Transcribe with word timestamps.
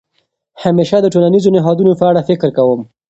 همېشه 0.63 0.97
د 1.01 1.07
ټولنیزو 1.13 1.49
نهادونو 1.55 1.91
په 1.99 2.03
اړه 2.09 2.21
فکر 2.29 2.49
کوم. 2.57 2.81